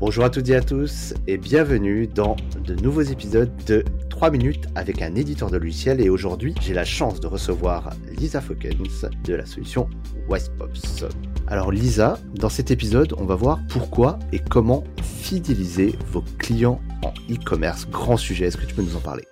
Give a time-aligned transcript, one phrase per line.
[0.00, 4.64] Bonjour à toutes et à tous et bienvenue dans de nouveaux épisodes de 3 minutes
[4.74, 9.34] avec un éditeur de logiciel et aujourd'hui j'ai la chance de recevoir Lisa Fokens de
[9.34, 9.90] la solution
[10.26, 11.04] Westpops.
[11.46, 17.12] Alors Lisa, dans cet épisode on va voir pourquoi et comment fidéliser vos clients en
[17.30, 17.86] e-commerce.
[17.90, 19.24] Grand sujet, est-ce que tu peux nous en parler?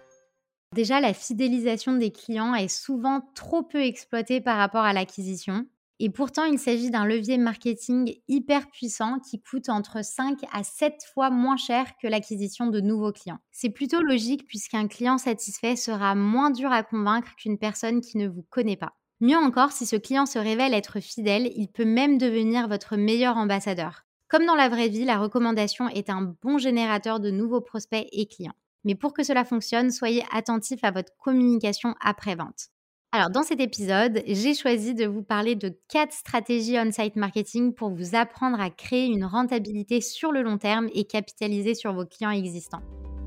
[0.75, 5.65] Déjà, la fidélisation des clients est souvent trop peu exploitée par rapport à l'acquisition.
[6.01, 10.95] Et pourtant, il s'agit d'un levier marketing hyper puissant qui coûte entre 5 à 7
[11.13, 13.41] fois moins cher que l'acquisition de nouveaux clients.
[13.51, 18.29] C'est plutôt logique puisqu'un client satisfait sera moins dur à convaincre qu'une personne qui ne
[18.29, 18.95] vous connaît pas.
[19.21, 23.37] Mieux encore, si ce client se révèle être fidèle, il peut même devenir votre meilleur
[23.37, 24.05] ambassadeur.
[24.29, 28.29] Comme dans la vraie vie, la recommandation est un bon générateur de nouveaux prospects et
[28.29, 28.55] clients.
[28.85, 32.69] Mais pour que cela fonctionne, soyez attentif à votre communication après-vente.
[33.11, 37.89] Alors, dans cet épisode, j'ai choisi de vous parler de quatre stratégies on-site marketing pour
[37.89, 42.33] vous apprendre à créer une rentabilité sur le long terme et capitaliser sur vos clients
[42.33, 42.83] existants.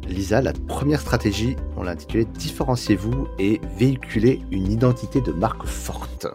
[0.08, 6.28] Lisa, la première stratégie, on l'a intitulée Différenciez-vous et véhiculez une identité de marque forte.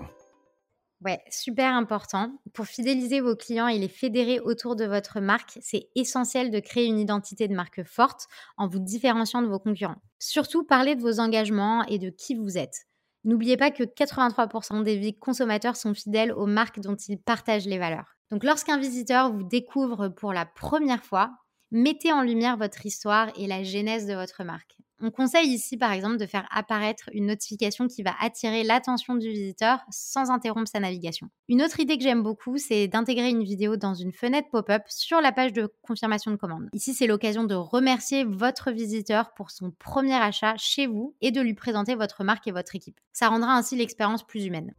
[1.05, 2.33] Ouais, super important.
[2.53, 6.87] Pour fidéliser vos clients et les fédérer autour de votre marque, c'est essentiel de créer
[6.87, 8.27] une identité de marque forte
[8.57, 10.03] en vous différenciant de vos concurrents.
[10.19, 12.87] Surtout, parlez de vos engagements et de qui vous êtes.
[13.27, 18.17] N'oubliez pas que 83% des consommateurs sont fidèles aux marques dont ils partagent les valeurs.
[18.31, 21.33] Donc lorsqu'un visiteur vous découvre pour la première fois,
[21.73, 24.77] mettez en lumière votre histoire et la genèse de votre marque.
[25.02, 29.28] On conseille ici, par exemple, de faire apparaître une notification qui va attirer l'attention du
[29.28, 31.28] visiteur sans interrompre sa navigation.
[31.48, 35.20] Une autre idée que j'aime beaucoup, c'est d'intégrer une vidéo dans une fenêtre pop-up sur
[35.20, 36.70] la page de confirmation de commande.
[36.72, 41.42] Ici, c'est l'occasion de remercier votre visiteur pour son premier achat chez vous et de
[41.42, 42.98] lui présenter votre marque et votre équipe.
[43.12, 44.72] Ça rendra ainsi l'expérience plus humaine.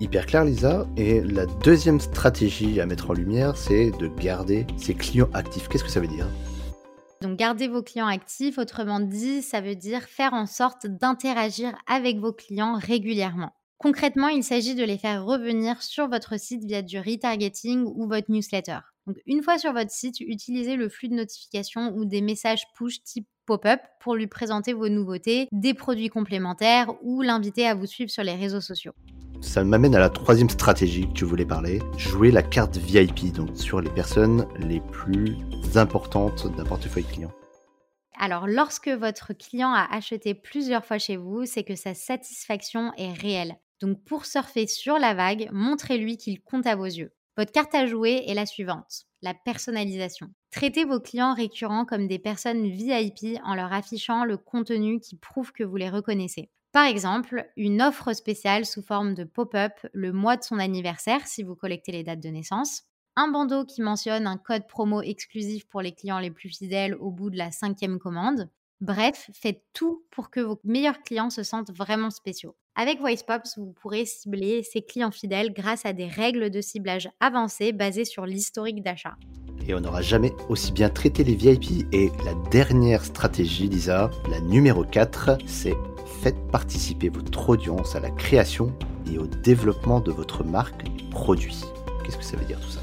[0.00, 0.86] Hyper clair Lisa.
[0.98, 5.68] Et la deuxième stratégie à mettre en lumière, c'est de garder ses clients actifs.
[5.68, 6.28] Qu'est-ce que ça veut dire?
[7.22, 12.18] Donc, garder vos clients actifs, autrement dit, ça veut dire faire en sorte d'interagir avec
[12.18, 13.52] vos clients régulièrement.
[13.78, 18.30] Concrètement, il s'agit de les faire revenir sur votre site via du retargeting ou votre
[18.30, 18.78] newsletter.
[19.06, 23.02] Donc, une fois sur votre site, utilisez le flux de notifications ou des messages push
[23.04, 28.10] type pop-up pour lui présenter vos nouveautés, des produits complémentaires ou l'inviter à vous suivre
[28.10, 28.92] sur les réseaux sociaux
[29.42, 33.50] ça m'amène à la troisième stratégie que tu voulais parler, jouer la carte VIP, donc
[33.54, 35.36] sur les personnes les plus
[35.78, 37.32] importantes d'un portefeuille client.
[38.18, 43.12] Alors, lorsque votre client a acheté plusieurs fois chez vous, c'est que sa satisfaction est
[43.12, 43.56] réelle.
[43.80, 47.12] Donc, pour surfer sur la vague, montrez-lui qu'il compte à vos yeux.
[47.36, 50.28] Votre carte à jouer est la suivante, la personnalisation.
[50.50, 55.52] Traitez vos clients récurrents comme des personnes VIP en leur affichant le contenu qui prouve
[55.52, 56.50] que vous les reconnaissez.
[56.72, 61.42] Par exemple, une offre spéciale sous forme de pop-up le mois de son anniversaire si
[61.42, 62.84] vous collectez les dates de naissance,
[63.16, 67.10] un bandeau qui mentionne un code promo exclusif pour les clients les plus fidèles au
[67.10, 68.48] bout de la cinquième commande.
[68.80, 72.56] Bref, faites tout pour que vos meilleurs clients se sentent vraiment spéciaux.
[72.74, 77.72] Avec VoicePops, vous pourrez cibler ces clients fidèles grâce à des règles de ciblage avancées
[77.72, 79.14] basées sur l'historique d'achat.
[79.68, 81.86] Et on n'aura jamais aussi bien traité les VIP.
[81.92, 85.76] Et la dernière stratégie, Lisa, la numéro 4, c'est
[86.22, 88.76] faites participer votre audience à la création
[89.12, 91.60] et au développement de votre marque et produit.
[92.04, 92.80] Qu'est-ce que ça veut dire tout ça?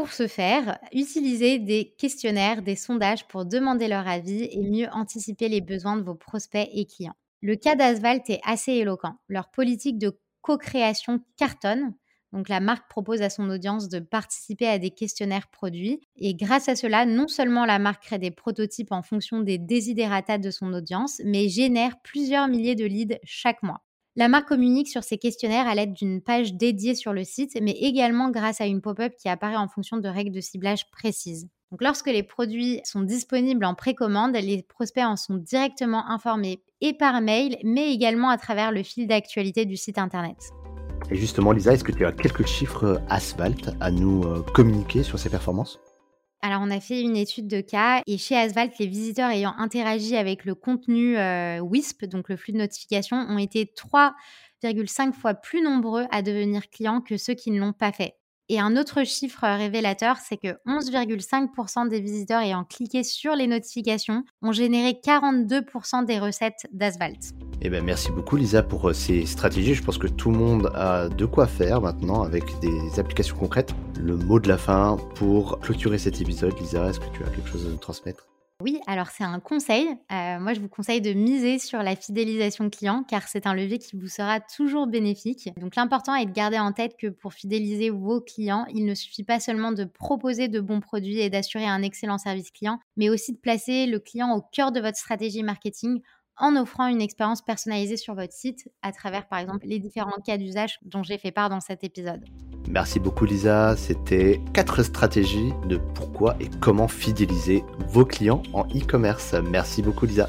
[0.00, 5.50] Pour ce faire, utilisez des questionnaires, des sondages pour demander leur avis et mieux anticiper
[5.50, 7.16] les besoins de vos prospects et clients.
[7.42, 9.12] Le cas d'Asphalt est assez éloquent.
[9.28, 11.92] Leur politique de co-création cartonne
[12.32, 16.70] donc la marque propose à son audience de participer à des questionnaires produits et grâce
[16.70, 20.72] à cela, non seulement la marque crée des prototypes en fonction des desiderata de son
[20.72, 23.82] audience, mais génère plusieurs milliers de leads chaque mois.
[24.16, 27.70] La marque communique sur ces questionnaires à l'aide d'une page dédiée sur le site, mais
[27.70, 31.48] également grâce à une pop-up qui apparaît en fonction de règles de ciblage précises.
[31.70, 36.92] Donc lorsque les produits sont disponibles en précommande, les prospects en sont directement informés et
[36.92, 40.36] par mail, mais également à travers le fil d'actualité du site internet.
[41.12, 45.20] Et justement, Lisa, est-ce que tu as quelques chiffres Asphalt à nous euh, communiquer sur
[45.20, 45.78] ses performances?
[46.42, 50.16] Alors, on a fait une étude de cas et chez Asphalt, les visiteurs ayant interagi
[50.16, 55.60] avec le contenu euh, WISP, donc le flux de notification, ont été 3,5 fois plus
[55.60, 58.19] nombreux à devenir clients que ceux qui ne l'ont pas fait.
[58.52, 64.24] Et un autre chiffre révélateur, c'est que 11,5% des visiteurs ayant cliqué sur les notifications
[64.42, 67.30] ont généré 42% des recettes d'Asphalt.
[67.62, 69.74] Eh ben merci beaucoup Lisa pour euh, ces stratégies.
[69.74, 73.72] Je pense que tout le monde a de quoi faire maintenant avec des applications concrètes.
[74.00, 77.48] Le mot de la fin pour clôturer cet épisode, Lisa, est-ce que tu as quelque
[77.48, 78.29] chose à nous transmettre?
[78.60, 79.88] Oui, alors c'est un conseil.
[80.12, 83.78] Euh, moi, je vous conseille de miser sur la fidélisation client car c'est un levier
[83.78, 85.48] qui vous sera toujours bénéfique.
[85.56, 89.24] Donc l'important est de garder en tête que pour fidéliser vos clients, il ne suffit
[89.24, 93.32] pas seulement de proposer de bons produits et d'assurer un excellent service client, mais aussi
[93.32, 96.02] de placer le client au cœur de votre stratégie marketing
[96.36, 100.36] en offrant une expérience personnalisée sur votre site à travers par exemple les différents cas
[100.36, 102.24] d'usage dont j'ai fait part dans cet épisode.
[102.68, 109.34] Merci beaucoup Lisa, c'était quatre stratégies de pourquoi et comment fidéliser vos clients en e-commerce.
[109.50, 110.28] Merci beaucoup Lisa.